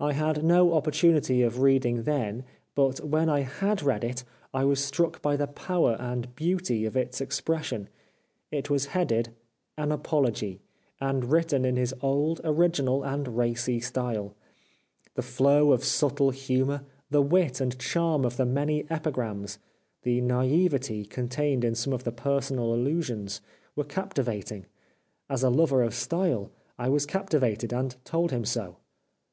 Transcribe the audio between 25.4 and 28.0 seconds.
a lover of style, I was capti vated, and